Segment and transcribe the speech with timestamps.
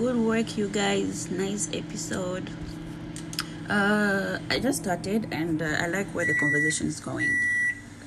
[0.00, 1.30] Good work, you guys.
[1.30, 2.48] Nice episode.
[3.68, 7.28] Uh, I just started and uh, I like where the conversation is going.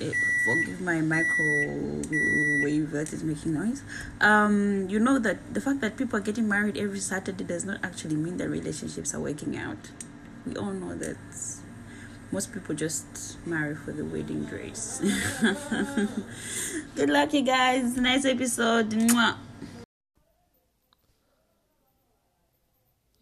[0.01, 0.09] Uh,
[0.43, 3.83] forgive my microwave that is making noise.
[4.21, 7.77] Um, you know that the fact that people are getting married every Saturday does not
[7.83, 9.91] actually mean that relationships are working out.
[10.47, 11.17] We all know that
[12.31, 14.97] most people just marry for the wedding dress.
[16.95, 17.95] Good luck, you guys.
[17.97, 18.89] Nice episode.
[18.89, 19.37] Mwah.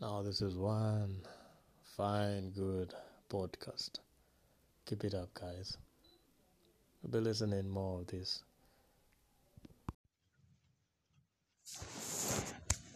[0.02, 1.18] Now, this is one
[1.96, 2.92] fine, good
[3.30, 4.00] podcast.
[4.88, 5.78] Keep it up, guys.
[7.04, 8.42] We'll be listening more of this.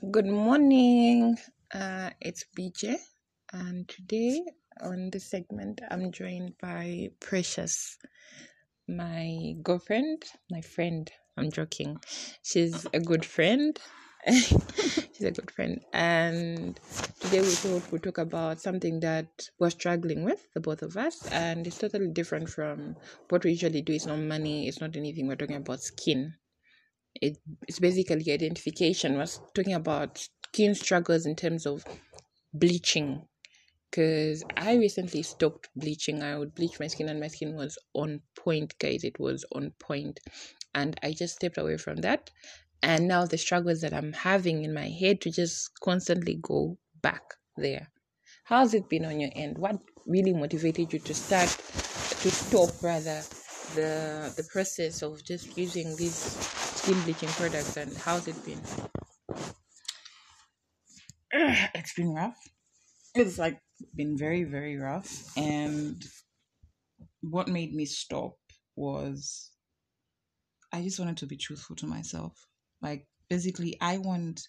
[0.10, 1.38] Good morning.
[1.72, 2.96] Uh, it's BJ,
[3.54, 4.44] and today
[4.82, 8.00] on this segment, I'm joined by Precious,
[8.88, 11.12] my girlfriend, my friend.
[11.38, 12.00] I'm joking.
[12.42, 13.80] She's a good friend.
[14.32, 15.80] She's a good friend.
[15.94, 16.80] And
[17.20, 19.28] today we thought we'd talk about something that
[19.60, 21.28] we're struggling with, the both of us.
[21.32, 22.96] And it's totally different from
[23.30, 23.94] what we usually do.
[23.94, 25.28] It's not money, it's not anything.
[25.28, 26.34] We're talking about skin.
[27.22, 29.16] It, it's basically identification.
[29.16, 31.86] We're talking about skin struggles in terms of
[32.52, 33.28] bleaching.
[33.92, 36.24] Because I recently stopped bleaching.
[36.24, 39.04] I would bleach my skin, and my skin was on point, guys.
[39.04, 40.20] It was on point.
[40.74, 42.30] And I just stepped away from that
[42.86, 47.24] and now the struggles that I'm having in my head to just constantly go back
[47.58, 47.92] there.
[48.44, 49.58] How's it been on your end?
[49.58, 53.24] What really motivated you to start to stop rather
[53.74, 58.62] the the process of just using these skin bleaching products and how's it been?
[61.74, 62.38] It's been rough.
[63.16, 63.60] It's like
[63.96, 65.12] been very, very rough.
[65.36, 66.06] And
[67.22, 68.38] what made me stop
[68.76, 69.50] was
[70.72, 72.48] I just wanted to be truthful to myself.
[72.82, 74.48] Like basically I want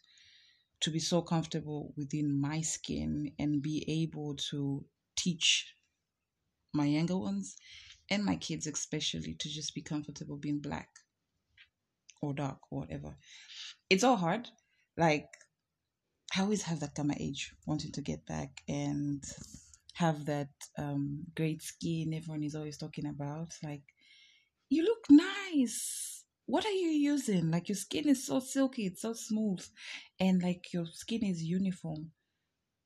[0.80, 4.84] to be so comfortable within my skin and be able to
[5.16, 5.74] teach
[6.72, 7.56] my younger ones
[8.10, 10.88] and my kids especially to just be comfortable being black
[12.20, 13.16] or dark or whatever.
[13.90, 14.48] It's all hard.
[14.96, 15.28] Like
[16.36, 19.24] I always have that gamma age wanting to get back and
[19.94, 23.54] have that um great skin everyone is always talking about.
[23.62, 23.82] Like
[24.68, 27.50] you look nice what are you using?
[27.50, 29.64] Like your skin is so silky, it's so smooth,
[30.18, 32.12] and like your skin is uniform.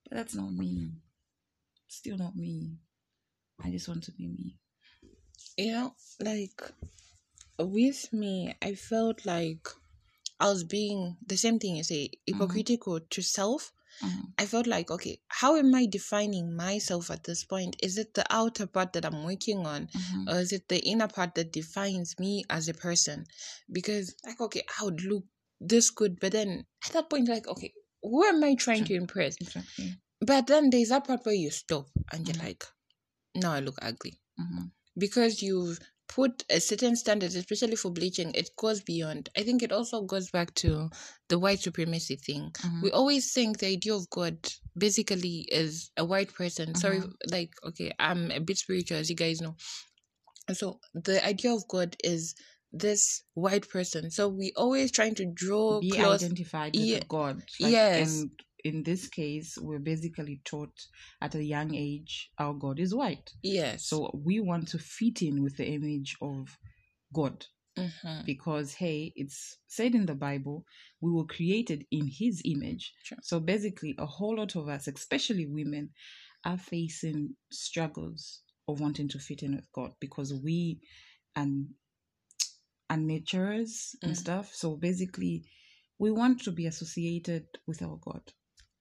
[0.08, 0.92] But that's not me.
[1.88, 2.78] Still not me.
[3.62, 4.56] I just want to be me.
[5.56, 6.62] You know, like
[7.58, 9.68] with me, I felt like
[10.38, 13.08] I was being the same thing you say, hypocritical mm-hmm.
[13.10, 13.72] to self
[14.02, 14.20] Mm-hmm.
[14.38, 17.76] I felt like, okay, how am I defining myself at this point?
[17.82, 20.28] Is it the outer part that I'm working on, mm-hmm.
[20.28, 23.24] or is it the inner part that defines me as a person?
[23.70, 25.24] Because, like, okay, I would look
[25.60, 27.72] this good, but then at that point, like, okay,
[28.02, 29.36] who am I trying to impress?
[29.40, 29.96] Exactly.
[30.20, 32.46] But then there's that part where you stop and you're mm-hmm.
[32.46, 32.64] like,
[33.34, 34.20] now I look ugly.
[34.40, 34.64] Mm-hmm.
[34.98, 35.78] Because you've
[36.10, 39.28] put a certain standard, especially for bleaching, it goes beyond.
[39.38, 40.90] I think it also goes back to
[41.28, 42.50] the white supremacy thing.
[42.58, 42.82] Mm-hmm.
[42.82, 44.36] We always think the idea of God
[44.76, 46.70] basically is a white person.
[46.70, 46.78] Mm-hmm.
[46.78, 47.00] Sorry,
[47.30, 49.54] like, okay, I'm a bit spiritual, as you guys know.
[50.52, 52.34] So the idea of God is
[52.72, 54.10] this white person.
[54.10, 56.24] So we always trying to draw be close.
[56.24, 57.00] identified with yeah.
[57.08, 57.36] God.
[57.60, 58.20] Like, yes.
[58.20, 58.30] And
[58.64, 60.86] in this case, we're basically taught
[61.20, 63.32] at a young age our God is white.
[63.42, 63.86] Yes.
[63.86, 66.56] So we want to fit in with the image of
[67.14, 67.46] God.
[67.78, 68.26] Mm-hmm.
[68.26, 70.64] Because, hey, it's said in the Bible,
[71.00, 72.92] we were created in His image.
[73.04, 73.18] Sure.
[73.22, 75.90] So basically, a whole lot of us, especially women,
[76.44, 80.80] are facing struggles of wanting to fit in with God because we
[81.36, 81.68] and
[82.88, 84.16] and naturers and mm.
[84.16, 84.50] stuff.
[84.52, 85.44] So basically,
[85.98, 88.22] we want to be associated with our God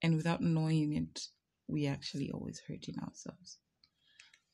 [0.02, 1.22] and without knowing it
[1.68, 3.60] we actually always hurting ourselves.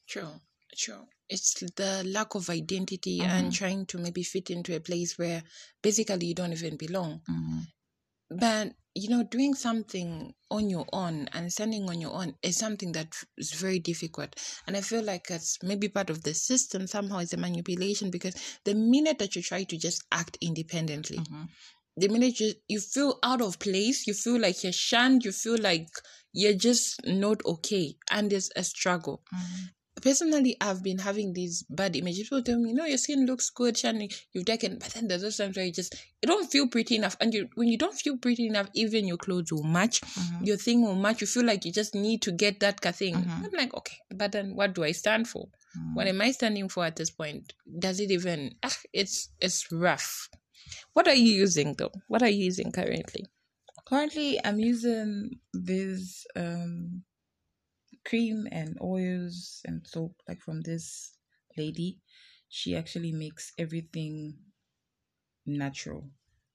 [0.07, 0.41] True
[0.75, 1.07] true.
[1.29, 3.29] It's the lack of identity mm-hmm.
[3.29, 5.41] and trying to maybe fit into a place where
[5.81, 7.22] basically you don't even belong.
[7.29, 7.59] Mm-hmm.
[8.38, 12.91] but you know doing something on your own and standing on your own is something
[12.93, 14.35] that is very difficult.
[14.67, 18.35] And i feel like it's maybe part of the system somehow it's a manipulation because
[18.64, 21.43] the minute that you try to just act independently mm-hmm
[21.97, 25.58] the minute you, you feel out of place, you feel like you're shunned, you feel
[25.58, 25.88] like
[26.34, 29.22] you're just not okay, and there's a struggle.
[29.34, 29.66] Mm-hmm.
[30.02, 32.24] Personally, I've been having these bad images.
[32.24, 35.38] People tell me, "No, your skin looks good, shiny, you've taken," but then there's those
[35.38, 38.18] times where you just you don't feel pretty enough, and you when you don't feel
[38.18, 40.44] pretty enough, even your clothes will match, mm-hmm.
[40.44, 41.22] your thing will match.
[41.22, 43.16] You feel like you just need to get that thing.
[43.16, 43.46] Mm-hmm.
[43.46, 45.47] I'm like, okay, but then what do I stand for?
[45.94, 46.09] What mm.
[46.09, 47.53] am I standing for at this point?
[47.80, 48.56] Does it even?
[48.64, 50.30] Ah, it's it's rough.
[50.96, 51.92] What are you using though?
[52.08, 53.28] What are you using currently?
[53.88, 57.06] Currently, I'm using this um,
[58.06, 61.18] cream and oils and soap, like from this
[61.58, 62.02] lady.
[62.47, 64.38] She actually makes everything
[65.46, 66.09] natural.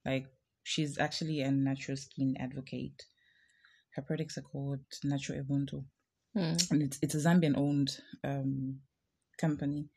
[0.05, 0.27] Like
[0.63, 3.05] she's actually a natural skin advocate.
[3.95, 5.85] Her products are called Natural Ubuntu,
[6.37, 6.71] Mm.
[6.71, 8.81] and it's it's a Zambian owned um,
[9.39, 9.91] company.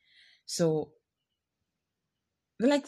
[0.46, 0.94] So,
[2.60, 2.88] like,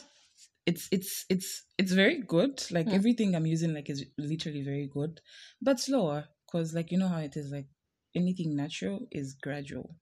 [0.66, 2.64] it's it's it's it's very good.
[2.72, 2.94] Like Mm.
[2.94, 5.22] everything I'm using, like, is literally very good,
[5.62, 7.52] but slower because, like, you know how it is.
[7.52, 7.68] Like
[8.16, 9.96] anything natural is gradual,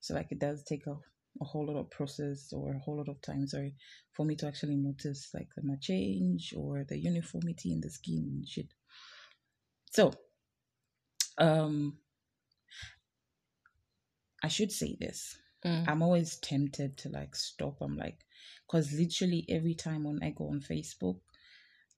[0.00, 0.96] so like it does take a
[1.40, 3.46] a whole lot of process or a whole lot of time.
[3.46, 3.74] Sorry,
[4.12, 8.48] for me to actually notice like the change or the uniformity in the skin and
[8.48, 8.74] shit.
[9.92, 10.12] So,
[11.38, 11.98] um,
[14.42, 15.38] I should say this.
[15.64, 15.88] Mm.
[15.88, 17.80] I'm always tempted to like stop.
[17.80, 18.24] I'm like,
[18.70, 21.18] because literally every time when I go on Facebook,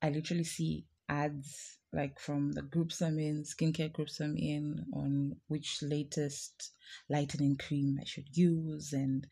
[0.01, 5.37] I literally see ads like from the groups I'm in, skincare groups I'm in, on
[5.49, 6.71] which latest
[7.11, 8.95] lightening cream I should use.
[8.95, 9.27] And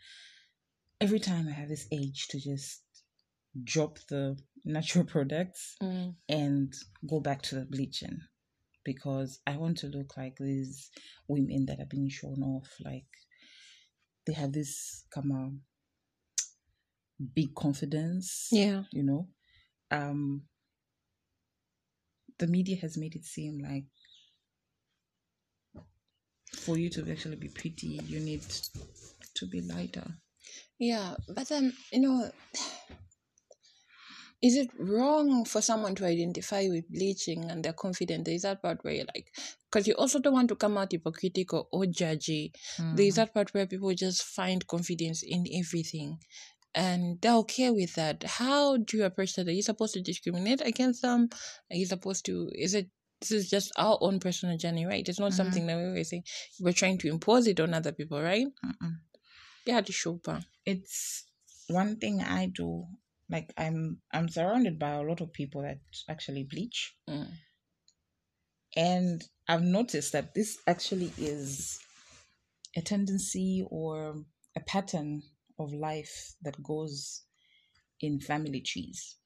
[1.01, 2.83] every time I have this age to just
[3.65, 6.15] drop the natural products Mm.
[6.29, 6.75] and
[7.09, 8.21] go back to the bleaching
[8.85, 10.91] because I want to look like these
[11.27, 12.69] women that are being shown off.
[12.85, 13.07] Like
[14.27, 15.61] they have this come on
[17.35, 18.49] big confidence.
[18.51, 18.85] Yeah.
[18.93, 19.29] You know.
[19.91, 20.43] Um
[22.39, 23.85] the media has made it seem like
[26.57, 28.43] for you to actually be pretty you need
[29.35, 30.07] to be lighter.
[30.79, 32.31] Yeah, but then you know,
[34.43, 38.25] is it wrong for someone to identify with bleaching and they're confident?
[38.25, 39.27] There is that part where you're like,
[39.71, 42.53] because you also don't want to come out hypocritical or judgy.
[42.79, 46.19] There is that part where people just find confidence in everything,
[46.75, 48.23] and they're okay with that.
[48.25, 49.49] How do you approach that?
[49.49, 51.29] Are you supposed to discriminate against them?
[51.71, 52.51] Are you supposed to?
[52.55, 52.89] Is it?
[53.21, 55.07] This is just our own personal journey, right?
[55.07, 55.37] It's not Mhm.
[55.37, 56.23] something that we always say
[56.59, 58.47] we're trying to impose it on other people, right?
[58.65, 58.93] Mm-mm.
[59.67, 60.41] Yeah, the show pa.
[60.65, 61.25] it's
[61.69, 62.87] one thing I do.
[63.29, 66.97] Like I'm I'm surrounded by a lot of people that actually bleach.
[67.09, 67.29] Mm.
[68.77, 71.79] And I've noticed that this actually is
[72.77, 74.25] a tendency or
[74.57, 75.23] a pattern
[75.61, 77.23] of life that goes
[78.01, 79.17] in family trees.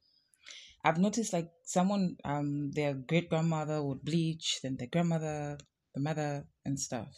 [0.85, 5.57] I've noticed like someone, um, their great grandmother would bleach, then their grandmother,
[5.95, 7.09] the mother, and stuff.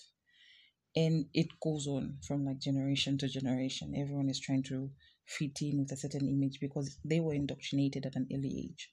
[0.95, 3.95] And it goes on from like generation to generation.
[3.97, 4.91] Everyone is trying to
[5.25, 8.93] fit in with a certain image because they were indoctrinated at an early age.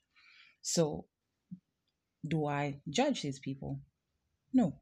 [0.61, 1.05] So,
[2.27, 3.79] do I judge these people?
[4.53, 4.79] No.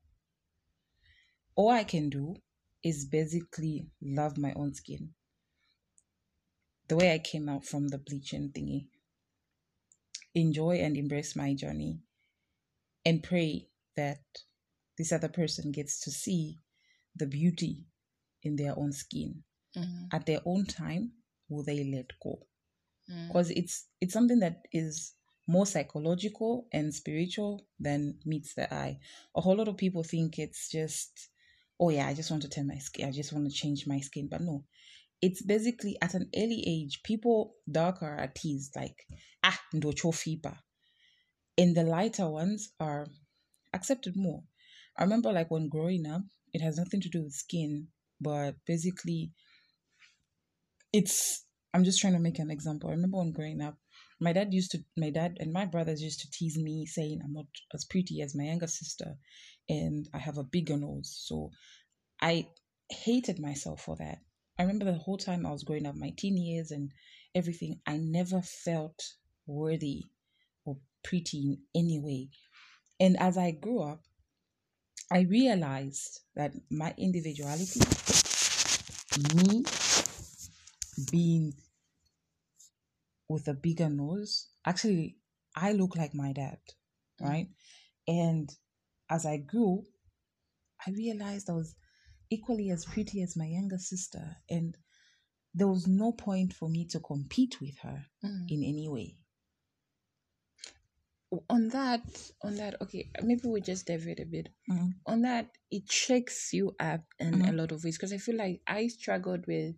[1.55, 2.35] All I can do
[2.83, 5.13] is basically love my own skin.
[6.91, 8.87] The way I came out from the bleaching thingy.
[10.35, 12.01] Enjoy and embrace my journey
[13.05, 14.19] and pray that
[14.97, 16.57] this other person gets to see
[17.15, 17.85] the beauty
[18.43, 19.41] in their own skin.
[19.73, 20.07] Mm.
[20.11, 21.13] At their own time,
[21.47, 22.39] will they let go?
[23.09, 23.27] Mm.
[23.27, 25.13] because it's it's something that is
[25.47, 28.99] more psychological and spiritual than meets the eye.
[29.33, 31.29] A whole lot of people think it's just,
[31.79, 34.01] oh yeah, I just want to turn my skin, I just want to change my
[34.01, 34.65] skin, but no,
[35.21, 39.05] it's basically at an early age, people darker are teased like
[39.43, 40.57] ah ndo chofipa,
[41.57, 43.07] and the lighter ones are
[43.73, 44.43] accepted more.
[44.97, 47.87] I remember like when growing up, it has nothing to do with skin,
[48.19, 49.31] but basically
[50.91, 52.89] it's I'm just trying to make an example.
[52.89, 53.77] I remember when growing up,
[54.19, 57.33] my dad used to my dad and my brothers used to tease me saying I'm
[57.33, 59.15] not as pretty as my younger sister
[59.69, 61.15] and I have a bigger nose.
[61.25, 61.51] So
[62.21, 62.47] I
[62.89, 64.19] hated myself for that.
[64.61, 66.91] I remember the whole time I was growing up, my teen years and
[67.33, 69.13] everything, I never felt
[69.47, 70.03] worthy
[70.65, 72.29] or pretty in any way.
[72.99, 74.03] And as I grew up,
[75.11, 77.79] I realized that my individuality,
[79.33, 79.63] me
[81.11, 81.55] being
[83.27, 85.17] with a bigger nose, actually,
[85.55, 86.59] I look like my dad,
[87.19, 87.27] mm.
[87.27, 87.47] right?
[88.07, 88.55] And
[89.09, 89.85] as I grew,
[90.85, 91.73] I realized I was
[92.31, 94.75] equally as pretty as my younger sister, and
[95.53, 98.49] there was no point for me to compete with her Mm.
[98.49, 99.17] in any way.
[101.49, 102.01] on that
[102.43, 104.93] on that okay maybe we just divert a bit Mhm.
[105.05, 107.57] on that it shakes you up in a Mhm.
[107.57, 109.75] lot of ways because i feel like i struggled with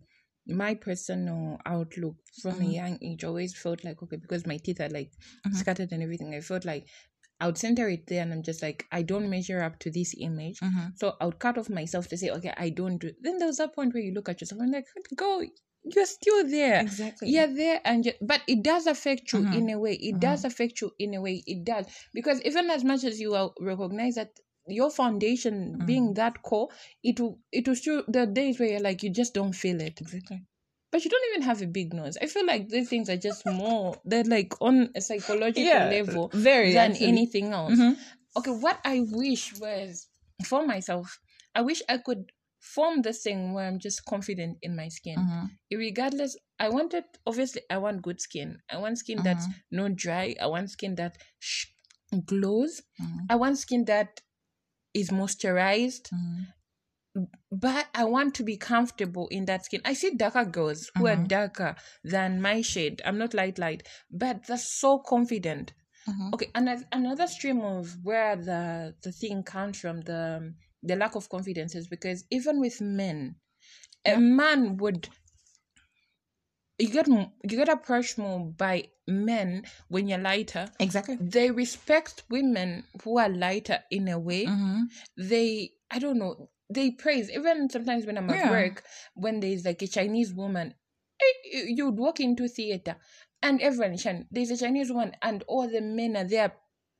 [0.48, 2.66] my personal outlook from Mhm.
[2.68, 5.12] a young age always felt like okay because my teeth are like
[5.46, 5.54] Mhm.
[5.54, 6.88] scattered and everything i felt like
[7.40, 10.14] i would center it there and i'm just like i don't measure up to this
[10.18, 10.88] image Mm-hmm.
[10.96, 13.56] so i would cut off myself to say okay i don't do then there was
[13.58, 14.86] that point where you look at yourself and like
[15.16, 15.42] go
[15.86, 16.80] you're still there.
[16.80, 17.28] Exactly.
[17.28, 19.54] You're there, and you but it does affect you Mhm.
[19.54, 19.92] in a way.
[19.92, 21.42] It does affect you in a way.
[21.46, 24.30] It does because even as much as you will recognize that
[24.66, 26.68] your foundation being that core,
[27.02, 30.00] it will it will still the days where you're like you just don't feel it.
[30.00, 30.46] Exactly.
[30.94, 32.16] But you don't even have a big nose.
[32.22, 36.30] I feel like these things are just more they're like on a psychological Yeah, level
[36.32, 37.08] very, than actually.
[37.08, 37.80] anything else.
[37.80, 37.96] Mhm.
[38.36, 40.06] Okay, what I wish was
[40.44, 41.18] for myself,
[41.52, 45.18] I wish I could form this thing where I'm just confident in my skin.
[45.18, 45.50] Mhm.
[45.72, 48.62] Regardless, I wanted obviously I want good skin.
[48.70, 50.36] I want skin that's not dry.
[50.40, 51.74] I want skin that sh-
[52.24, 52.82] glows.
[53.02, 53.26] Mhm.
[53.30, 54.20] I want skin that
[54.94, 56.46] is moisturized Mhm.
[57.50, 59.80] But I want to be comfortable in that skin.
[59.84, 61.28] I see darker girls who are Mhm.
[61.28, 63.00] darker than my shade.
[63.04, 65.72] I'm not light light, but they're so confident.
[66.08, 66.34] Mhm.
[66.34, 71.28] Okay, and another stream of where the the thing comes from the the lack of
[71.28, 73.36] confidence is because even with men,
[74.04, 75.08] a man would
[76.78, 80.66] you get you get approached more by men when you're lighter.
[80.80, 81.16] Exactly.
[81.20, 84.88] They respect women who are lighter in a way Mhm.
[85.16, 88.50] they I don't know they praise even sometimes when I'm at Yeah.
[88.50, 90.74] work when there's like a Chinese woman
[91.20, 92.96] eh, you would walk into theater
[93.42, 96.54] and everyone Shan, there's a Chinese woman and all the men are there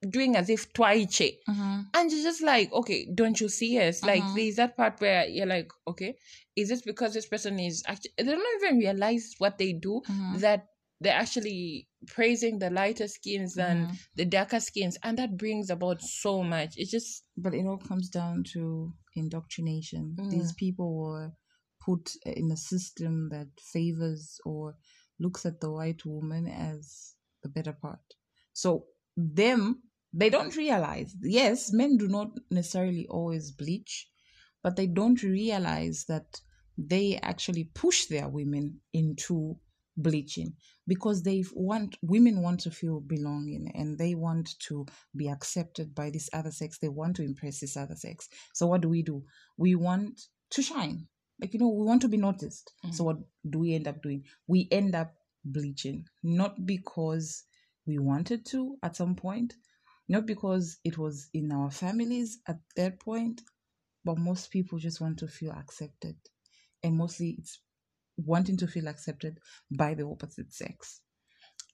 [0.09, 1.87] doing as if twaiche Mhm.
[1.95, 4.35] and you're just like okay don't you see us like Mhm.
[4.35, 6.15] there's that part where you're like okay
[6.57, 10.41] is this because this person is actually they don't even realize what they do Mhm.
[10.41, 10.69] that
[11.01, 13.99] they're actually praising the lighter skins than Mhm.
[14.17, 18.11] the darker skins and that brings about so much it's just But it all comes
[18.11, 20.17] down to indoctrination.
[20.31, 20.57] These Mm.
[20.57, 21.33] people were
[21.81, 24.77] put in a system that favors or
[25.19, 28.15] looks at the white woman as the better part.
[28.53, 31.15] So them, they don't realize.
[31.23, 34.09] Yes, men do not necessarily always bleach,
[34.63, 36.41] but they don't realize that
[36.79, 39.59] they actually push their women into
[39.97, 40.55] bleaching
[40.87, 44.87] because they want women want to feel belonging and they want to
[45.17, 46.79] be accepted by this other sex.
[46.79, 48.29] They want to impress this other sex.
[48.53, 49.23] So what do we do?
[49.57, 50.21] We want
[50.51, 51.07] to shine.
[51.41, 52.73] Like you know we want to be noticed.
[52.93, 53.07] So mm.
[53.07, 53.17] what
[53.49, 54.25] do we end up doing?
[54.47, 57.45] We end up bleaching not because
[57.87, 59.53] we wanted to at some point
[60.09, 63.43] not because it was in our families at that point
[64.05, 66.17] but most people just want to feel accepted.
[66.83, 67.59] And mostly it's
[68.17, 69.39] wanting to feel accepted
[69.71, 71.01] by the opposite sex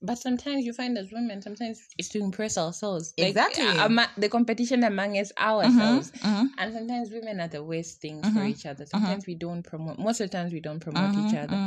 [0.03, 3.13] But sometimes you find as women, sometimes it's to impress ourselves.
[3.19, 3.67] Like, Exactly.
[3.67, 6.11] ama- the competition among us mm-hmm, ourselves.
[6.13, 6.47] Mm-hmm.
[6.59, 8.87] And sometimes women are the worst things for mm-hmm, each other.
[8.87, 9.99] Sometimes we don't promote.
[9.99, 11.63] Most of the times we don't promote each other.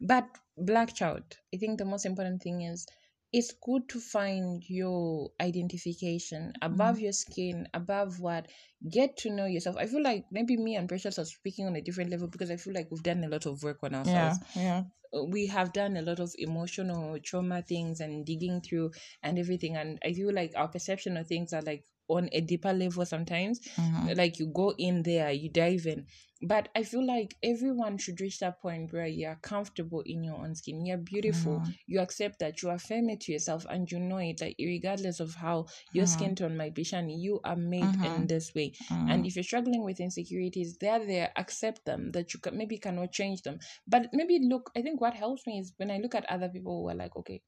[0.00, 0.26] But
[0.58, 1.24] black child,
[1.54, 2.86] I think the most important thing is
[3.32, 7.04] it's good to find your identification above mm-hmm.
[7.04, 8.48] your skin, above what.
[8.90, 9.76] Get to know yourself.
[9.76, 12.56] I feel like maybe me and Precious are speaking on a different level because I
[12.56, 14.84] feel like we've done a lot of work on ourselves yeah
[15.14, 18.90] uh, we have done a lot of emotional trauma things and digging through
[19.22, 22.72] and everything and i feel like our perception of things are like on a deeper
[22.72, 23.60] level sometimes.
[23.76, 24.10] Mm-hmm.
[24.16, 26.06] Like you go in there you dive in.
[26.42, 30.54] But i feel like everyone should reach that point where you're comfortable in your own
[30.54, 30.86] skin.
[30.86, 31.58] You're beautiful.
[31.60, 31.70] Mm-hmm.
[31.86, 35.34] You accept that you affirm it to yourself and you know it like regardless of
[35.34, 36.18] how your mm-hmm.
[36.18, 38.72] skin tone might be shiny you are made in this way.
[38.90, 43.12] And if you're struggling with insecurities they're there accept them that you can, maybe cannot
[43.12, 43.58] change them.
[43.86, 46.82] But maybe look i think what helps me is when i look at other people
[46.82, 47.42] who are like okay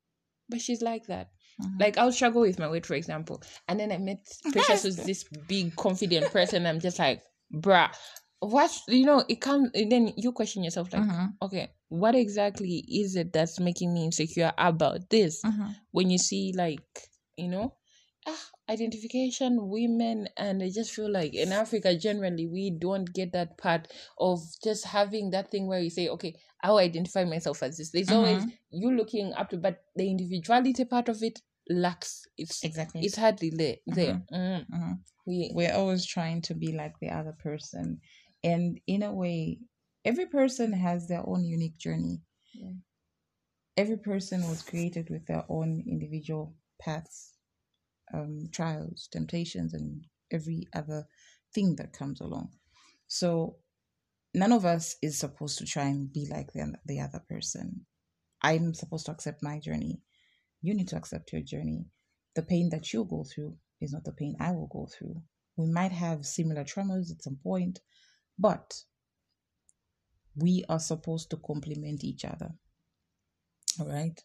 [0.49, 1.31] but she's like that
[1.61, 1.81] Mm-hmm.
[1.81, 5.25] like I'll struggle with my weight, for example, and then I met Precious who's this
[5.49, 6.67] big, confident person.
[6.67, 7.23] I'm just like,
[7.55, 7.91] bruh,
[8.41, 9.25] what you know?
[9.29, 9.71] It comes.
[9.75, 11.27] Then you question yourself, like, mm-hmm.
[11.43, 15.43] okay, what exactly is it that's making me insecure about this?
[15.45, 15.71] Mm-hmm.
[15.91, 16.81] When you see, like,
[17.37, 17.75] you know,
[18.27, 23.59] ah, identification, women, and I just feel like in Africa generally we don't get that
[23.59, 23.89] part
[24.19, 27.91] of just having that thing where you say, okay, I'll identify myself as this.
[27.91, 32.27] There's always you looking up to, but the individuality part of it lacks.
[32.39, 33.03] It's Exactly.
[33.05, 33.77] It's hardly there.
[33.87, 34.23] There.
[34.33, 34.67] Mm.
[34.71, 34.99] Mhm.
[35.27, 38.01] We, we're always trying to be like the other person
[38.43, 39.59] and in a way
[40.05, 42.21] every person has their own unique journey
[42.55, 42.73] Yeah.
[43.77, 47.35] every person was created with their own individual paths
[48.13, 51.07] um, trials temptations and every other
[51.55, 52.51] thing that comes along
[53.07, 53.57] so
[54.35, 57.85] none of us is supposed to try and be like the, the other person
[58.43, 60.01] i'm supposed to accept my journey
[60.63, 61.85] you need to accept your journey
[62.35, 65.23] the pain that you go through is not the pain I will go through.
[65.57, 67.81] We might have similar traumas at some point,
[68.39, 68.83] but
[70.37, 72.53] we are supposed to complement each other.
[73.79, 74.19] All right.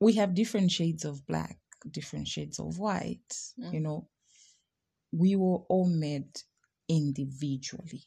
[0.00, 1.58] We have different shades of black,
[1.90, 3.34] different shades of white.
[3.56, 3.82] You mm.
[3.82, 4.08] know,
[5.12, 6.30] we were all made
[6.88, 8.04] individually.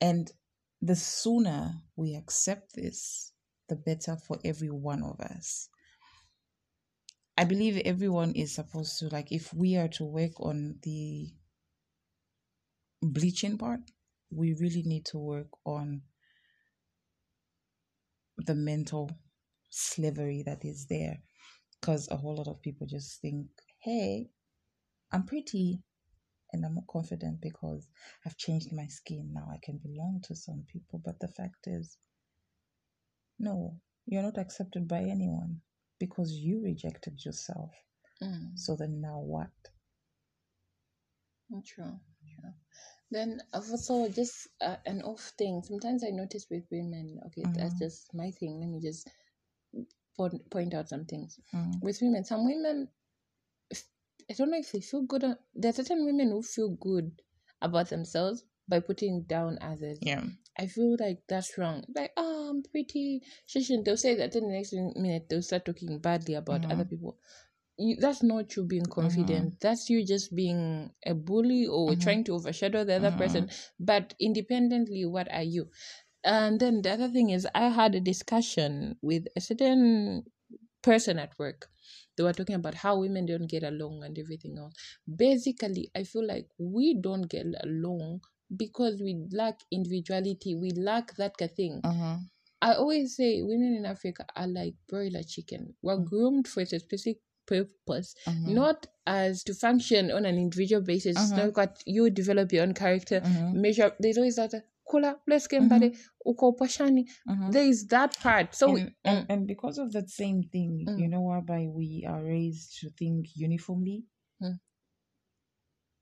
[0.00, 0.30] And
[0.82, 3.32] the sooner we accept this,
[3.68, 5.68] the better for every one of us.
[7.38, 11.28] I believe everyone is supposed to like if we are to work on the
[13.02, 13.80] bleaching part,
[14.30, 16.02] we really need to work on
[18.38, 19.10] the mental
[19.70, 21.18] slavery that is there
[21.80, 23.46] because a whole lot of people just think,
[23.80, 24.30] hey,
[25.12, 25.82] I'm pretty
[26.52, 27.88] and I'm more confident because
[28.24, 29.32] I've changed my skin.
[29.32, 31.00] Now I can belong to some people.
[31.04, 31.98] But the fact is,
[33.38, 35.62] no, you're not accepted by anyone
[35.98, 37.72] because you rejected yourself.
[38.22, 38.52] Mm.
[38.54, 39.50] So then now what?
[41.64, 42.52] True, true.
[43.10, 45.62] Then also just uh, an off thing.
[45.62, 47.20] Sometimes I notice with women.
[47.26, 47.78] Okay, that's Mhm.
[47.78, 48.60] just my thing.
[48.60, 49.08] Let me just
[50.16, 51.80] point point out some things Mm.
[51.82, 52.24] with women.
[52.24, 52.88] Some women,
[54.30, 55.24] I don't know if they feel good.
[55.24, 57.22] On, there are certain women who feel good
[57.62, 59.98] about themselves by putting down others.
[60.02, 60.24] Yeah.
[60.58, 61.84] I feel like that's wrong.
[61.94, 63.22] Like, oh, I'm pretty.
[63.46, 64.32] She Shouldn't they'll say that.
[64.32, 66.72] Then the next minute they'll start talking badly about Mhm.
[66.72, 67.18] other people.
[67.78, 69.60] You, that's not you being confident.
[69.60, 72.00] That's you just being a bully or Mhm.
[72.00, 73.18] trying to overshadow the other Mhm.
[73.18, 73.50] person.
[73.78, 75.70] But independently, what are you?
[76.26, 80.24] And then the other thing is, I had a discussion with a certain
[80.82, 81.68] person at work.
[82.16, 84.74] They were talking about how women don't get along and everything else.
[85.06, 88.22] Basically, I feel like we don't get along
[88.56, 90.54] because we lack individuality.
[90.56, 91.80] We lack that thing.
[91.84, 92.16] Uh-huh.
[92.60, 95.74] I always say women in Africa are like broiler chicken.
[95.82, 98.50] We're groomed for a specific purpose, Uh-huh.
[98.50, 101.16] not as to function on an individual basis.
[101.16, 101.36] Uh-huh.
[101.44, 103.20] not got you develop your own character.
[103.24, 103.52] Uh-huh.
[103.52, 103.92] Measure.
[104.00, 104.54] There's always that
[104.86, 105.66] kula let's get Mhm.
[105.66, 107.08] mbale, uko pashani.
[107.28, 107.50] Uh-huh.
[107.50, 108.54] There is that part.
[108.54, 110.98] So and, and, and because of that same thing, Mm.
[111.00, 114.04] you know whereby we are raised to think uniformly.
[114.42, 114.60] Mm.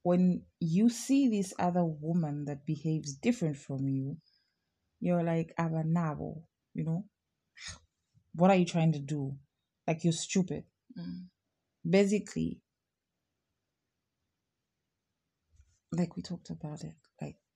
[0.02, 4.18] When you see this other woman that behaves different from you,
[5.00, 6.42] you're like abanabo,
[6.74, 7.04] you know?
[8.34, 9.38] What are you trying to do?
[9.86, 10.64] Like you're stupid.
[10.98, 11.28] Mm.
[11.88, 12.60] Basically,
[15.92, 16.94] like we talked about it,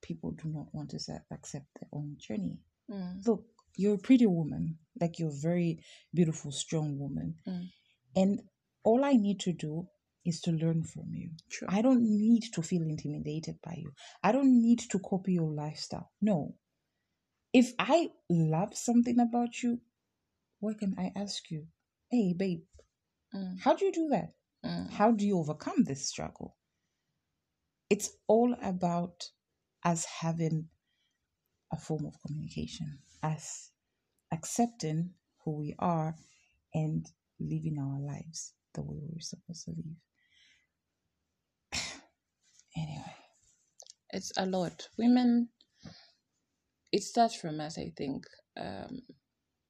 [0.02, 0.96] people do not want to
[1.30, 2.58] accept their own journey
[2.90, 3.26] Mm.
[3.26, 3.44] look,
[3.76, 5.84] you're a pretty woman, like you're a very
[6.14, 7.34] beautiful, strong woman.
[7.46, 7.68] Mm.
[8.16, 8.42] And
[8.82, 9.86] all I need to do
[10.24, 11.30] is to learn from you.
[11.50, 11.68] True.
[11.70, 13.92] I don't need to feel intimidated by you.
[14.22, 16.10] I don't need to copy your lifestyle.
[16.22, 16.54] No.
[17.52, 19.80] If I love something about you,
[20.60, 21.66] why can I ask you,
[22.10, 22.62] hey, babe,
[23.34, 23.60] Mm.
[23.60, 24.32] how do you do that?
[24.64, 24.90] Mm.
[24.90, 26.56] How do you overcome this struggle?
[27.90, 29.30] It's all about
[29.84, 30.68] us having
[31.72, 33.70] a form of communication, as
[34.32, 35.10] accepting
[35.44, 36.14] who we are
[36.74, 37.06] and
[37.40, 39.96] living our lives the way we're supposed to live.
[42.76, 43.14] anyway,
[44.10, 44.88] it's a lot.
[44.98, 45.48] Women,
[46.92, 48.24] it starts from us, I think.
[48.58, 49.00] Um,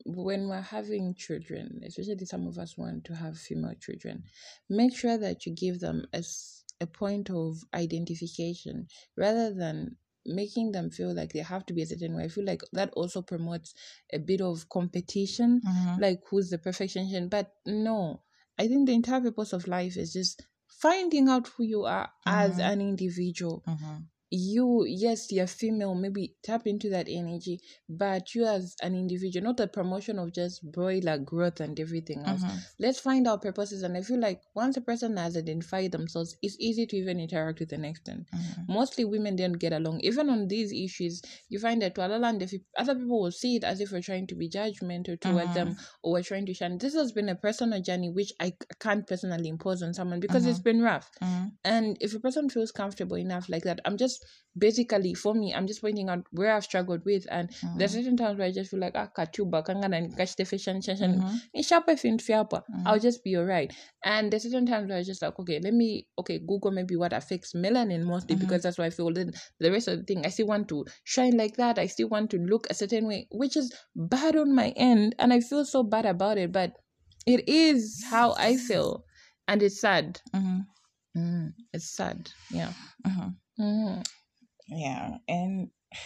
[0.04, 4.22] when we're having children, especially some of us want to have female children,
[4.70, 8.86] make sure that you give them as a point of identification
[9.16, 12.24] rather than making them feel like they have to be a certain way.
[12.24, 13.74] I feel like that also promotes
[14.12, 15.60] a bit of competition,
[15.98, 17.28] like who's the perfection.
[17.28, 18.22] But no,
[18.58, 22.58] I think the entire purpose of life is just finding out who you are as
[22.58, 22.72] Mhm.
[22.72, 24.06] an individual Mhm.
[24.30, 29.58] You yes you're female maybe tap into that energy but you as an individual not
[29.60, 32.58] a promotion of just broiler growth and everything else Mhm.
[32.78, 36.56] let's find our purposes and i feel like once a person has identified themselves it's
[36.60, 38.68] easy to even interact with the next one Mhm.
[38.68, 43.22] mostly women don't get along even on these issues you find that if other people
[43.22, 45.54] will see it as if we're trying to be judgmental towards Mhm.
[45.54, 49.06] them or we're trying to shine this has been a personal journey which i can't
[49.06, 51.58] personally impose on someone because it's been rough Mhm.
[51.64, 54.17] and if a person feels comfortable enough like that, I'm just
[54.56, 57.26] basically for me, I'm just pointing out where I've struggled with.
[57.30, 60.80] And there's certain times where I just feel like, ah, katuba, kangana nikashite the shan
[61.02, 61.22] and.
[61.56, 62.62] Ishapa fin fiapa.
[62.70, 62.82] Mhm.
[62.86, 63.72] I'll just be alright.
[64.04, 67.12] And there's certain times where I just like, okay, let me okay, Google maybe what
[67.12, 68.40] affects melanin mostly Mhm.
[68.40, 70.84] because that's why I feel then the rest of the thing I still want to
[71.04, 71.78] shine like that.
[71.78, 75.32] I still want to look a certain way, which is bad on my end, and
[75.32, 76.72] I feel so bad about it, but
[77.26, 79.04] it is how I feel.
[79.46, 80.20] And it's sad.
[80.34, 80.66] Mhm.
[81.16, 82.30] Mm, it's sad.
[82.50, 82.72] Yeah.
[83.06, 83.34] Mhm.
[83.60, 84.04] Mm.
[84.68, 85.70] Yeah, and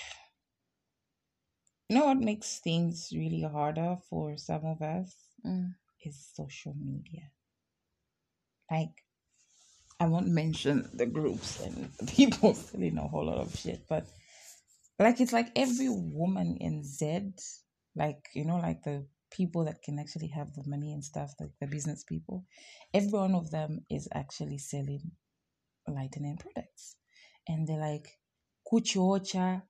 [1.88, 5.75] you know what makes things really harder for some of us Mm.
[6.05, 7.31] is social media.
[8.71, 9.05] Like,
[10.01, 14.07] I won't mention the groups and the people feeling a whole lot of shit, but
[14.99, 17.33] like it's like every woman in Z,
[17.97, 21.53] like you know, like the people that can actually have the money and stuff, like
[21.61, 22.45] the business people,
[22.95, 25.12] every one of them is actually selling
[25.88, 26.97] lightning products,
[27.48, 28.09] and they're like
[28.70, 29.62] kuchocha,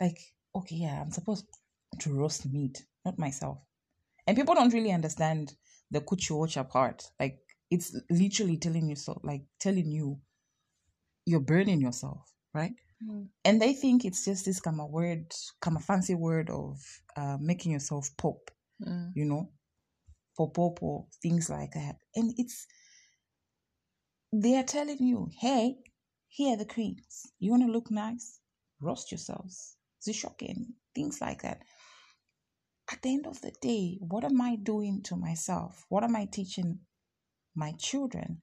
[0.00, 0.20] like
[0.54, 1.46] okay, yeah, I'm supposed
[2.00, 3.58] to roast meat, not myself.
[4.26, 5.54] And people don't really understand
[5.90, 7.04] the kuchuocha part.
[7.20, 7.38] Like
[7.70, 10.20] it's literally telling you so, like telling you
[11.26, 12.72] you're burning yourself, right?
[13.06, 13.28] Mm.
[13.44, 16.78] And they think it's just this kind of word, kind of fancy word of
[17.16, 18.50] uh, making yourself pop,
[18.82, 19.12] Mm.
[19.14, 19.48] you know,
[20.36, 21.96] popopo, things like that.
[22.16, 22.66] And it's
[24.32, 25.76] they are telling you, hey,
[26.32, 27.30] here are the creams.
[27.38, 28.40] You want to look nice?
[28.80, 29.76] Roast yourselves.
[30.06, 30.72] It's shocking.
[30.94, 31.60] Things like that.
[32.90, 35.84] At the end of the day, what am I doing to myself?
[35.90, 36.80] What am I teaching
[37.54, 38.40] my children?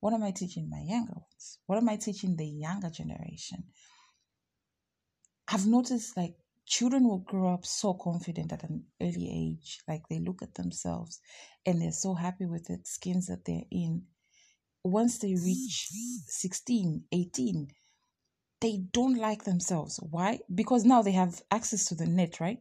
[0.00, 1.58] What am I teaching my younger ones?
[1.66, 3.64] What am I teaching the younger generation?
[5.48, 9.80] I've noticed like children will grow up so confident at an early age.
[9.86, 11.20] Like they look at themselves
[11.66, 14.04] and they're so happy with the skins that they're in.
[14.84, 15.88] Once they reach
[16.26, 17.68] 16, 18,
[18.60, 20.00] they don't like themselves.
[20.02, 20.40] Why?
[20.52, 22.58] Because now they have access to the net, right?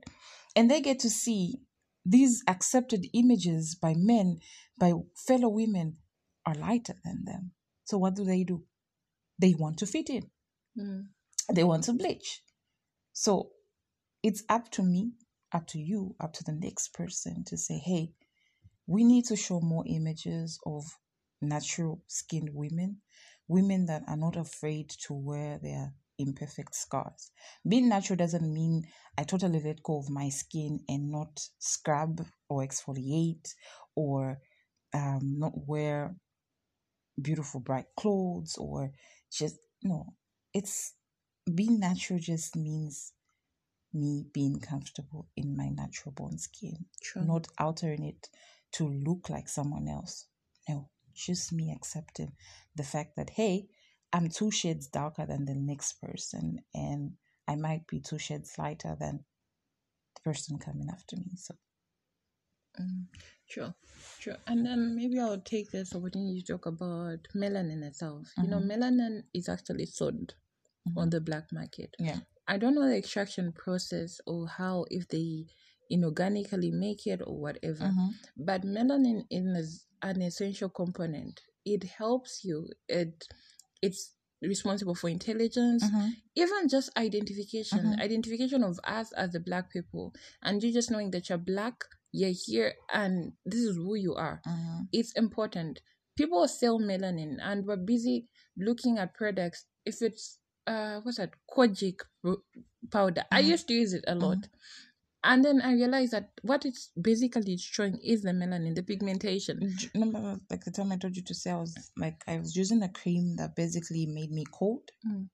[0.56, 1.62] And they get to see
[2.06, 4.40] these accepted images by men,
[4.80, 5.98] by fellow women,
[6.46, 7.52] are lighter than them.
[7.86, 8.64] So what do they do?
[9.40, 10.30] They want to fit in.
[10.80, 11.08] Mm.
[11.54, 12.42] They want to bleach.
[13.14, 13.52] So
[14.24, 15.14] it's up to me,
[15.52, 18.12] up to you, up to the next person to say, hey,
[18.86, 20.86] we need to show more images of
[21.42, 22.98] natural skinned women,
[23.48, 27.32] women that are not afraid to wear their imperfect scars.
[27.68, 32.66] Being natural doesn't mean I totally let go of my skin and not scrub or
[32.66, 33.54] exfoliate
[33.96, 34.40] or
[34.94, 36.16] um, not wear
[37.22, 38.92] beautiful bright clothes or
[39.32, 40.14] just no.
[40.54, 40.94] It's
[41.54, 43.14] being natural just means
[43.94, 47.24] me being comfortable in my natural born skin, True.
[47.24, 48.30] not altering it
[48.74, 50.26] to look like someone else.
[50.68, 52.34] No, just me accepting
[52.76, 53.68] the fact that hey,
[54.14, 57.14] I'm two shades darker than the next person, and
[57.48, 59.26] I might be two shades lighter than
[60.16, 61.32] the person coming after me.
[61.36, 61.56] So
[62.80, 63.06] Mm,
[63.48, 63.74] Sure,
[64.20, 64.36] sure.
[64.46, 68.28] And then maybe I'll take this opportunity to talk about melanin itself.
[68.38, 70.36] You know, melanin is actually sold
[70.96, 71.96] on the black market.
[72.00, 75.48] yeah, I don't know the extraction process or how if they
[75.92, 77.86] inorganically make it or whatever.
[77.86, 78.14] Mhm.
[78.38, 81.42] But melanin is an essential component.
[81.66, 82.70] It helps you.
[82.88, 83.28] It
[83.82, 86.12] it's responsible for intelligence, Mhm.
[86.36, 88.00] even just identification, Mhm.
[88.00, 92.34] identification of us as the black people, and you just knowing that you're black, you're
[92.46, 94.42] here, and this is who you are.
[94.46, 94.88] Mhm.
[94.92, 95.82] It's important.
[96.16, 99.66] People sell melanin, and we're busy looking at products.
[99.86, 102.02] If it's uh, what's that, kojic
[102.92, 103.48] powder, I Mhm.
[103.54, 104.48] used to use it a lot.
[105.28, 109.60] And then I realized that what it's basically showing is the melanin, the pigmentation.
[109.94, 112.82] Remember like the time I told you to say I was like I was using
[112.82, 114.90] a cream that basically made me cold.
[115.06, 115.28] Mm.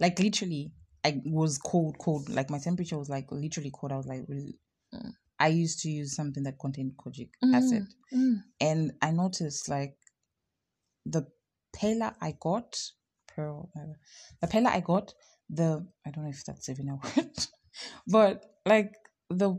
[0.00, 0.72] Like literally,
[1.04, 2.30] I was cold, cold.
[2.30, 3.92] Like my temperature was like literally cold.
[3.92, 4.58] I was like, really.
[4.94, 5.12] Mm.
[5.38, 8.36] I used to use something that contained kojic Mm, acid, mm.
[8.60, 9.96] and I noticed like
[11.04, 11.26] the
[11.74, 12.78] paler I got,
[13.28, 13.70] pearl,
[14.40, 15.12] the paler I got,
[15.50, 17.46] the I don't know if that's even a word,
[18.06, 18.94] but like
[19.34, 19.58] the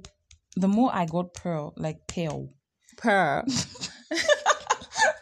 [0.57, 2.53] the more I got pearl, like pale,
[2.97, 3.43] Pearl.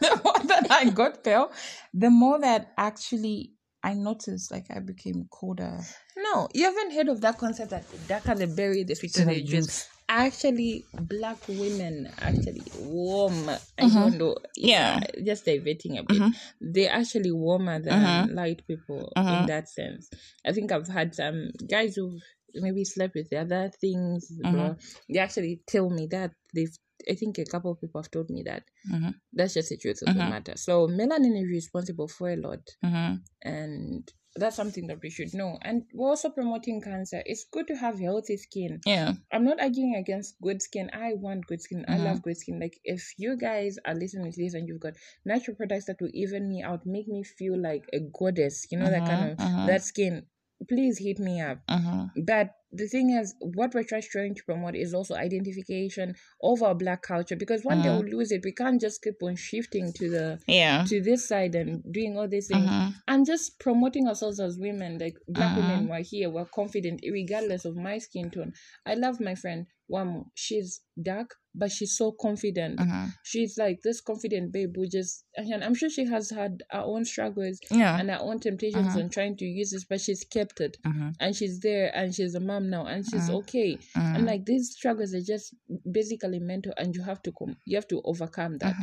[0.01, 1.51] the more that I got pale,
[1.93, 5.79] the more that actually I noticed like I became colder.
[6.17, 9.41] No, you haven't heard of that concept that the darker the berry, the sweeter the
[9.43, 9.89] juice.
[10.09, 13.33] Actually, black women actually warm.
[13.33, 13.85] Mm-hmm.
[13.85, 14.99] Even though, Yeah.
[15.25, 16.29] just diverting a bit, mm-hmm.
[16.61, 18.35] they're actually warmer than mm-hmm.
[18.35, 20.09] light people in that sense.
[20.45, 22.19] I think I've had some guys who
[22.55, 24.31] maybe slept with the other things.
[24.41, 25.13] Blah, mm-hmm.
[25.13, 26.75] they actually tell me that they've.
[27.09, 28.63] I think a couple of people have told me that.
[28.89, 29.15] Mhm.
[29.33, 30.29] That's just the truth of the mm-hmm.
[30.29, 30.53] matter.
[30.55, 33.15] So melanin is responsible for a lot Mm-hmm.
[33.41, 35.59] and that's something that we should know.
[35.61, 37.21] And we're also promoting cancer.
[37.25, 38.79] It's good to have healthy skin.
[38.85, 39.13] Yeah.
[39.31, 40.89] I'm not arguing against good skin.
[40.93, 41.85] I want good skin.
[41.87, 42.05] I mm-hmm.
[42.05, 42.59] love good skin.
[42.59, 44.93] Like if you guys are listening to this and you've got
[45.25, 48.89] natural products that will even me out, make me feel like a goddess, you know,
[48.89, 49.37] that kind of
[49.67, 50.25] that skin.
[50.69, 51.59] Please hit me up.
[51.69, 52.21] Mm-hmm.
[52.25, 56.73] But the thing is, what we're just trying to promote is also identification of our
[56.73, 57.99] black culture because one day mm-hmm.
[57.99, 58.41] we'll lose it.
[58.43, 60.83] We can't just keep on shifting to the Yeah.
[60.87, 62.89] to this side and doing all these things mm-hmm.
[63.07, 65.69] and just promoting ourselves as women like black mm-hmm.
[65.69, 68.53] women we're here we're confident regardless of my skin tone
[68.85, 70.25] i love my friend Wamu.
[70.33, 73.07] she's dark but she's so confident uh-huh.
[73.23, 77.05] she's like this confident babe who just and i'm sure she has had her own
[77.05, 77.99] struggles Yeah.
[77.99, 78.99] and her own temptations uh-huh.
[79.01, 81.11] on trying to use this but she's kept it uh-huh.
[81.19, 85.13] and she's there and she's a mom now and she's okay i'm like these struggles
[85.13, 85.53] are just
[85.91, 88.75] basically mental and you have to come you have to overcome that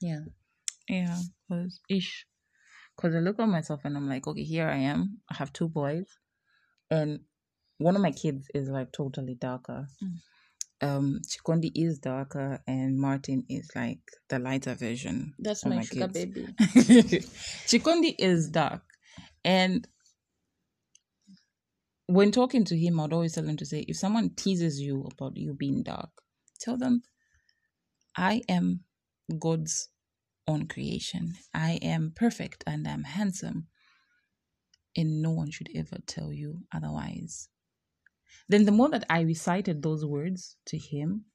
[0.00, 0.20] yeah
[0.88, 2.26] Yeah, because ish.
[2.94, 5.20] Because I look at myself and I'm like, okay, here I am.
[5.30, 6.06] I have two boys.
[6.90, 7.20] And
[7.84, 9.86] one of my kids is like totally darker.
[10.02, 10.16] Mm.
[10.80, 15.34] Um, Chikondi is darker, and Martin is like the lighter version.
[15.38, 16.14] That's of my, sugar kids.
[16.14, 16.46] baby.
[17.68, 18.82] Chikondi is dark,
[19.44, 19.86] and
[22.06, 25.36] when talking to him, I'd always tell him to say, if someone teases you about
[25.36, 26.10] you being dark,
[26.60, 27.02] tell them,
[28.16, 28.80] I am
[29.38, 29.88] God's
[30.46, 31.34] own creation.
[31.52, 33.66] I am perfect and I'm handsome.
[34.96, 37.48] And no one should ever tell you otherwise.
[38.48, 41.26] Then, the more that I recited those words to him,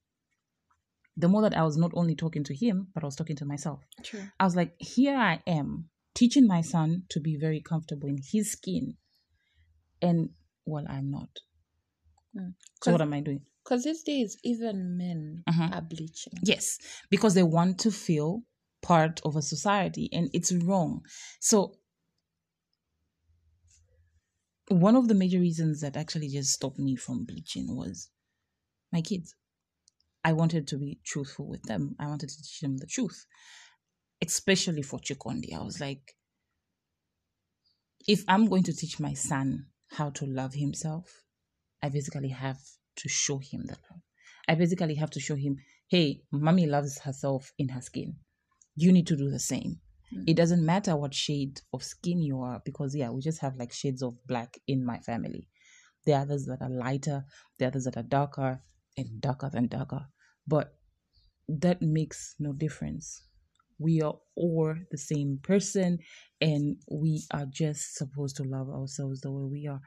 [1.17, 3.45] the more that I was not only talking to him, but I was talking to
[3.45, 3.81] myself.
[4.03, 4.27] True.
[4.39, 8.51] I was like, here I am teaching my son to be very comfortable in his
[8.53, 8.95] skin.
[10.01, 10.29] And
[10.65, 11.29] well, I'm not.
[12.35, 12.53] Mm.
[12.83, 13.41] So what am I doing?
[13.63, 15.75] Because these days, even men Mhm.
[15.75, 16.33] are bleaching.
[16.43, 16.77] Yes,
[17.09, 18.43] because they want to feel
[18.81, 21.01] part of a society and it's wrong.
[21.41, 21.78] So
[24.69, 28.09] one of the major reasons that actually just stopped me from bleaching was
[28.93, 29.35] my kids.
[30.23, 31.95] I wanted to be truthful with them.
[31.99, 33.25] I wanted to teach them the truth.
[34.21, 35.53] Especially for Chikondi.
[35.53, 36.15] I was like,
[38.07, 41.23] if I'm going to teach my son how to love himself,
[41.81, 42.59] I basically have
[42.97, 44.01] to show him the love.
[44.47, 48.17] I basically have to show him, hey, mommy loves herself in her skin.
[48.75, 49.79] You need to do the same.
[50.13, 50.23] Mm.
[50.27, 53.71] It doesn't matter what shade of skin you are, because yeah, we just have like
[53.71, 55.47] shades of black in my family.
[56.05, 57.25] There are others that are lighter,
[57.57, 58.61] there are others that are darker
[58.97, 60.07] and darker than darker.
[60.47, 60.73] But
[61.47, 63.23] that makes no difference.
[63.77, 65.99] We are all the same person
[66.41, 69.81] and we are just supposed to love ourselves the way we are.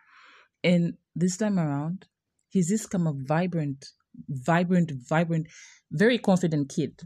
[0.65, 2.07] And this time around,
[2.49, 3.87] he's this kind of vibrant,
[4.29, 5.49] vibrant, vibrant,
[5.91, 7.01] very confident kid.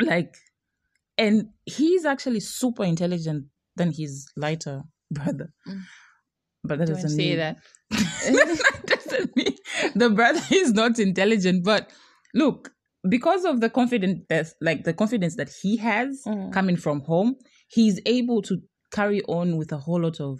[0.00, 0.34] Like,
[1.18, 3.46] and he's actually super intelligent
[3.76, 5.52] than his lighter brother.
[5.68, 5.80] Mm.
[6.64, 7.56] But that Don't doesn't say mean that.
[7.90, 9.56] that doesn't mean
[9.94, 11.64] the brother is not intelligent.
[11.64, 11.90] But
[12.34, 12.70] look,
[13.08, 16.52] because of the confidence, that- like the confidence that he has Mm.
[16.52, 17.34] coming from home,
[17.68, 18.58] he's able to
[18.92, 20.38] carry on with a whole lot of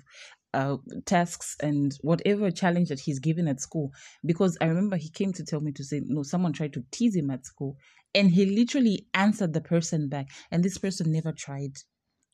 [0.55, 3.91] uh, tasks and whatever challenge that he's given at school.
[4.25, 7.17] Because I remember he came to tell me to say, no, someone tried to tease
[7.17, 7.77] him at school,
[8.15, 11.75] and he literally answered the person back, and this person never tried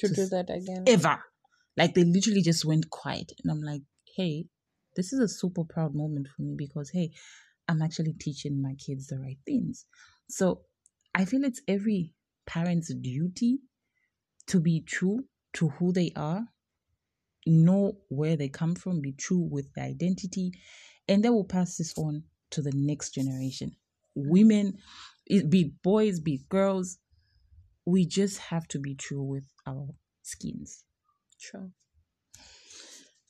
[0.01, 0.85] To to do that again.
[0.87, 1.19] ever.
[1.77, 3.33] Like they literally just went quiet.
[3.43, 3.83] And I'm like,
[4.17, 4.47] hey,
[4.97, 7.13] this is a super proud moment for me because, hey,
[7.69, 9.87] I'm actually teaching my kids the right things.
[10.29, 10.63] So
[11.15, 12.15] I feel it's every
[12.47, 13.59] parent's duty
[14.49, 16.47] to be true to who they are,
[17.49, 20.53] know where they come from, be true with their identity,
[21.09, 23.77] and they will pass this on to the next generation.
[24.15, 24.79] Women,
[25.27, 26.99] be it boys, be it girls,
[27.87, 29.89] we just have to be true with our
[30.23, 30.85] skins.
[31.39, 31.73] True.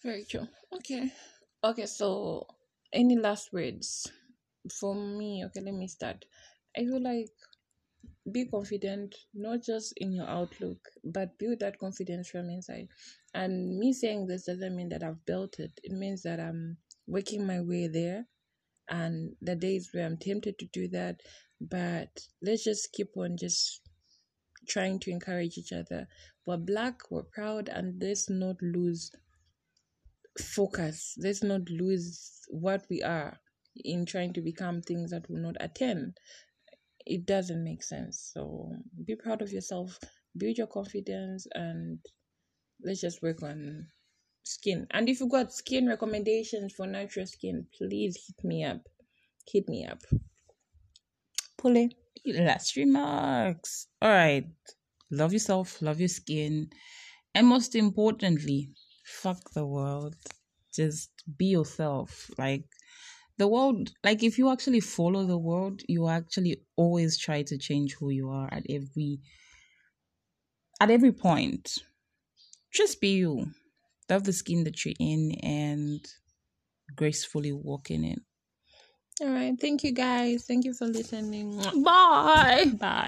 [0.02, 0.46] Very true.
[0.72, 1.12] Okay.
[1.62, 2.46] Okay, so
[2.92, 4.10] any last words
[4.70, 5.44] for me?
[5.46, 6.24] Okay, let me start.
[6.76, 7.30] I feel like
[8.30, 12.88] be confident, not just in your outlook, but build that confidence from inside.
[13.34, 17.46] And me saying this doesn't mean that I've built it, it means that I'm working
[17.46, 18.26] my way there.
[18.90, 21.20] And the days where I'm tempted to do that,
[21.60, 22.08] but
[22.42, 23.82] let's just keep on just
[24.66, 26.06] trying to encourage each other.
[26.46, 29.10] We're black, we're proud, and let's not lose
[30.40, 31.14] focus.
[31.22, 33.38] Let's not lose what we are
[33.76, 36.16] in trying to become things that will not attend.
[37.08, 38.30] It doesn't make sense.
[38.34, 38.72] So
[39.04, 39.98] be proud of yourself,
[40.36, 41.98] build your confidence, and
[42.84, 43.86] let's just work on
[44.44, 44.86] skin.
[44.90, 48.82] And if you got skin recommendations for natural skin, please hit me up.
[49.50, 50.02] Hit me up.
[51.56, 51.88] Pull
[52.26, 53.86] Last remarks.
[54.02, 54.46] All right.
[55.10, 56.68] Love yourself, love your skin,
[57.34, 58.70] and most importantly,
[59.04, 60.16] fuck the world.
[60.74, 62.30] Just be yourself.
[62.36, 62.66] Like
[63.38, 67.94] the world, like if you actually follow the world, you actually always try to change
[67.94, 69.20] who you are at every
[70.80, 71.78] at every point.
[72.72, 73.46] Just be you.
[74.10, 76.00] Love the skin that you're in and
[76.96, 78.20] gracefully walk in it.
[79.20, 79.58] All right.
[79.60, 80.44] Thank you guys.
[80.46, 81.58] Thank you for listening.
[81.84, 82.72] Bye.
[82.78, 82.94] Bye.